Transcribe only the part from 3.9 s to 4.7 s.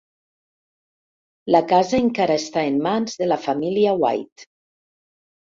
White.